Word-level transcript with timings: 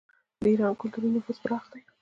د 0.43 0.45
ایران 0.51 0.73
کلتوري 0.81 1.09
نفوذ 1.15 1.37
پراخ 1.43 1.63
دی. 1.71 1.81